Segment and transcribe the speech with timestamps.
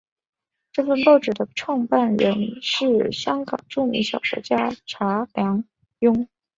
[0.71, 5.63] 这份报纸的创办人是香港著名小说家查良
[5.99, 6.27] 镛。